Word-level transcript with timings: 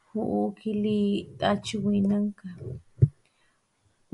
juu 0.10 0.46
kilitachiwinanka 0.60 2.47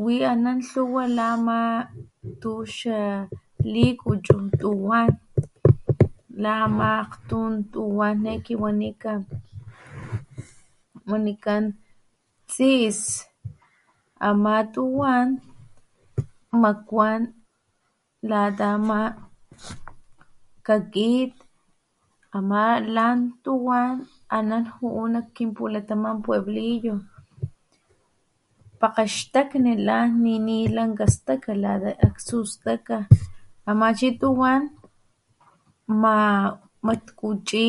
wi 0.04 0.16
anan 0.34 0.60
lhuwa 0.70 1.04
la 1.18 1.30
ma 1.48 1.60
tu 2.42 2.52
xalikuchu 2.78 4.38
tuwan 4.60 5.12
la 6.44 6.52
ama 6.68 6.88
akgtun 7.04 7.54
tuwan 7.74 8.16
nekiwanika 8.24 9.12
wanikan 11.12 11.66
tsiis 12.50 13.00
ama 14.28 14.54
tuwan 14.74 15.28
makuan 16.64 17.22
lata 18.30 18.66
ama 18.78 19.00
kakit 20.68 21.34
ana 22.38 22.64
lan 22.96 23.20
tuwan 23.44 23.94
ana 24.36 24.58
juu 24.72 25.04
nak 25.14 25.26
kinpukataman 25.36 26.18
pueblillo 26.26 26.96
pakgaxtakni 28.80 29.74
lan 29.88 30.10
ni 30.46 30.58
lanka 30.76 31.06
staka 31.16 31.52
aktsu 32.08 32.38
staka 32.54 32.98
ama 33.70 33.88
chi 33.98 34.08
tuwan 34.22 34.62
mat 36.86 37.02
cu´chi 37.20 37.68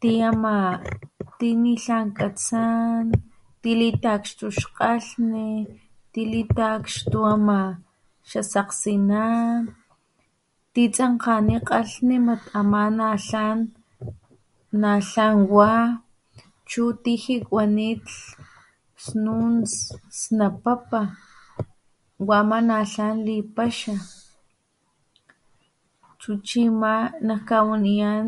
ti 0.00 0.12
ni 1.62 1.72
tln 1.82 2.06
katsan 2.18 3.02
tilitakxtu 3.62 4.46
xkgalhni 4.58 5.48
tilitakxtu 6.12 7.20
xasakgsina 8.30 9.22
ti 10.72 10.82
tsankgani 10.94 11.54
kalhni 11.68 12.16
ama 12.58 12.80
natlan 12.96 13.58
wa 15.54 15.72
chu 16.70 16.82
tijikuanit 17.04 18.06
snun 19.04 19.54
sanpapa 20.20 21.00
wa 22.28 22.34
ama 22.42 22.58
natlan 22.68 23.16
li 23.26 23.36
paxa 23.56 23.94
chu 26.20 26.32
chi 26.46 26.60
ama 26.70 26.92
nak 27.26 27.40
kawaniyan 27.48 28.24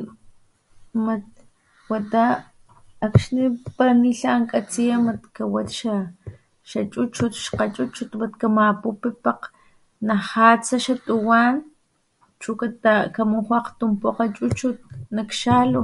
mat 1.05 1.25
wata 1.91 2.25
akxni 3.07 3.45
para 3.77 3.95
wix 4.03 4.21
tlan 4.21 4.31
makgkgatsiya 4.37 4.97
kawat 5.37 5.69
xachuchut 6.69 8.13
mat 8.21 8.33
kamapupi 8.41 9.11
pakgnajatsa 9.25 10.77
xatuwan 10.85 11.55
chu 12.41 12.51
kamuju 13.15 13.53
akgtun 13.61 13.93
pokge 14.01 14.27
chuchut 14.37 14.79
nak 15.17 15.31
xalu 15.41 15.83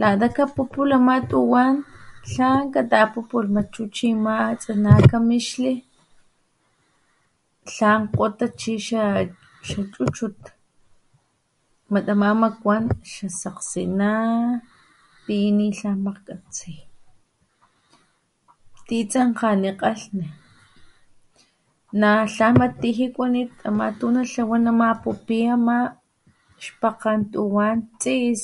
lata 0.00 0.28
kapupulh 0.36 0.96
ama 0.98 1.16
tuwan 1.30 1.74
tlan 2.30 2.62
kata 2.74 2.98
pupulh 3.12 3.60
chu 3.74 3.82
chi 3.94 4.08
ama 4.18 4.36
tsina 4.60 4.92
kamixli 5.10 5.74
tlan 7.66 8.00
chi 8.10 8.16
kgota 8.18 8.46
xakgachuchut 8.60 10.36
mat 11.92 12.04
ama 12.12 12.28
makuan 12.42 12.82
sasakgsina 13.12 14.08
ti 15.26 15.38
ni 15.58 15.68
tlan 15.78 15.98
makgkgatsi 16.06 16.72
ti 18.86 18.96
tsankgani 19.10 19.70
kgalhni 19.80 20.26
natlan 22.00 22.52
mat 22.60 22.72
tijikuanit 22.80 23.52
ama 23.68 23.86
tu 23.98 24.06
natlawa 24.14 24.56
namapupi 24.66 25.38
ama 25.54 25.76
xpakgen 26.64 27.20
tuwan 27.32 27.76
tsiis 28.00 28.42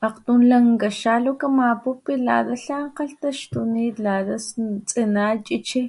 nak 0.00 0.08
aktun 0.10 0.40
lankga 0.50 0.88
xalu 1.00 1.30
kamapupilh 1.40 2.24
lata 2.28 2.54
tlan 2.62 2.84
kgalhtaxtunit 2.96 3.96
lata 4.04 4.36
tsina 4.88 5.24
chichi 5.46 5.82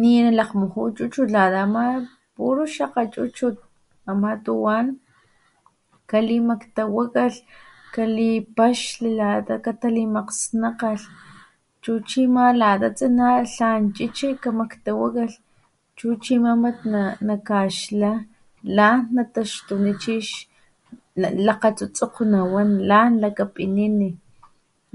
ninalahmuju 0.00 0.82
chuchut 1.12 1.28
lata 1.36 1.58
ama 1.66 1.84
puru 2.34 2.64
kgachuchut 2.74 3.56
ama 4.10 4.30
tuwan 4.46 4.86
kalimaktawakalh 6.10 7.38
kalipaxli 7.94 9.10
lata 9.20 9.54
kalitamakgsnakalh 9.64 11.04
chu 11.82 11.92
chi 12.08 12.20
ama 12.28 12.46
lata 12.60 12.88
tsina 12.98 13.26
tlana 13.46 13.88
chichi 13.96 14.28
kamaktawakalh 14.42 15.34
chu 15.98 16.06
chi 16.22 16.34
ama 16.52 16.68
nakaxtla 17.28 18.10
lan 18.76 18.98
natxtuni 19.14 19.92
lan 21.20 21.34
lakgatsotsokgo 21.46 22.22
nawan 22.32 22.70
lakapinini 23.22 24.10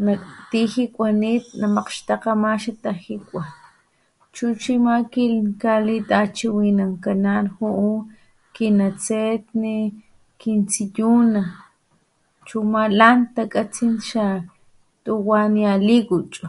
mat 0.05 0.21
tijikuanit 0.49 1.45
namakgxtakga 1.59 2.31
tajikua 2.83 3.43
chu 4.35 4.45
chi 4.61 4.73
ama 4.79 4.95
kilitachiwinankanan 5.13 7.45
juu 7.55 7.93
kinatsetne 8.55 9.75
kintsiyuna 10.41 11.41
chu 12.47 12.57
ama 12.67 12.81
lan 12.99 13.19
takatsin 13.35 13.93
xatuwanialikuchu 14.09 16.45